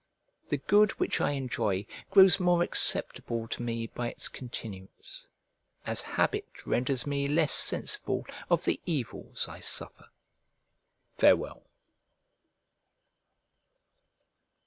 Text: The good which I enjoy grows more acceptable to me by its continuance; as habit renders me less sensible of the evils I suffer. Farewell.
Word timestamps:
The 0.49 0.57
good 0.57 0.93
which 0.93 1.21
I 1.21 1.33
enjoy 1.33 1.85
grows 2.09 2.39
more 2.39 2.63
acceptable 2.63 3.47
to 3.49 3.61
me 3.61 3.85
by 3.85 4.07
its 4.09 4.29
continuance; 4.29 5.27
as 5.85 6.01
habit 6.01 6.65
renders 6.65 7.05
me 7.05 7.27
less 7.27 7.53
sensible 7.53 8.25
of 8.49 8.65
the 8.65 8.81
evils 8.87 9.47
I 9.47 9.59
suffer. 9.59 10.07
Farewell. 11.19 11.67